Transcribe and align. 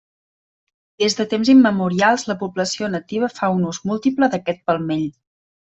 Des 1.03 1.15
de 1.19 1.25
temps 1.33 1.51
immemorial 1.53 2.19
la 2.31 2.37
població 2.41 2.91
nativa 2.97 3.33
fa 3.37 3.53
un 3.61 3.69
ús 3.75 3.85
múltiple 3.93 4.35
d'aquest 4.35 4.69
palmell. 4.73 5.11